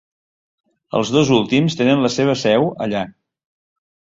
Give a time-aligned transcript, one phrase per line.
[0.99, 3.05] Els dos últims tenen la seva seu allà.